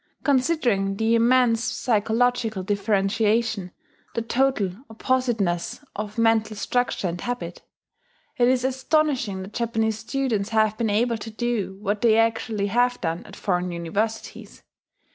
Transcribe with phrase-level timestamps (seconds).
[0.23, 3.71] Considering the immense psychological differentiation,
[4.15, 7.61] the total oppositeness of mental structure and habit,
[8.35, 12.99] it is astonishing that Japanese students have been able to do what they actually have
[12.99, 14.63] done at foreign Universities.